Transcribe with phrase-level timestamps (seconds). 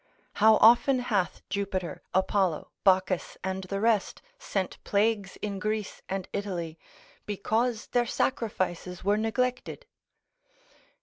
[0.41, 6.79] How often hath Jupiter, Apollo, Bacchus, and the rest, sent plagues in Greece and Italy,
[7.27, 9.85] because their sacrifices were neglected?